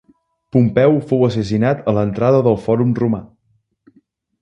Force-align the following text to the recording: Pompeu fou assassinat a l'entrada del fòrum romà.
Pompeu 0.55 0.95
fou 1.11 1.21
assassinat 1.27 1.85
a 1.93 1.97
l'entrada 1.99 2.43
del 2.51 2.61
fòrum 2.65 2.99
romà. 3.05 3.25